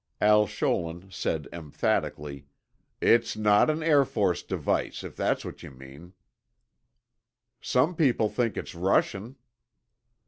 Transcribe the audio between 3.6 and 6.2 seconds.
an Air Force device, if that's what you mean."